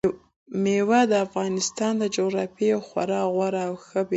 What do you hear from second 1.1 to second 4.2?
د افغانستان د جغرافیې یوه خورا غوره او ښه بېلګه ده.